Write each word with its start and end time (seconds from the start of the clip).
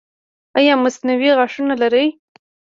ایا 0.57 0.73
مصنوعي 0.83 1.29
غاښونه 1.37 1.73
لرئ؟ 1.81 2.07